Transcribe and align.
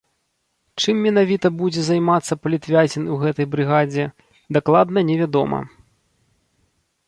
Чым 0.83 0.95
менавіта 1.07 1.47
будзе 1.59 1.81
займацца 1.89 2.37
палітвязень 2.45 3.07
у 3.17 3.19
гэтай 3.27 3.45
брыгадзе, 3.53 4.05
дакладна 4.57 4.99
не 5.11 5.15
вядома. 5.23 5.59